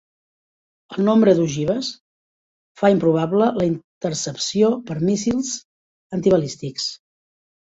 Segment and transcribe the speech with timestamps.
[0.95, 1.89] El nombre d'ogives
[2.83, 5.53] fa improbable la intercepció per míssils
[6.19, 6.91] antibalístics.